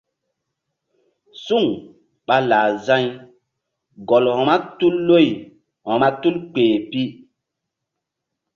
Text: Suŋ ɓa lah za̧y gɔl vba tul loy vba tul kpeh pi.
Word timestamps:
Suŋ 1.43 1.65
ɓa 2.25 2.35
lah 2.49 2.67
za̧y 2.85 3.05
gɔl 4.07 4.25
vba 4.39 4.55
tul 4.77 4.95
loy 5.07 5.27
vba 5.95 6.07
tul 6.21 6.35
kpeh 6.51 6.75
pi. 6.89 7.01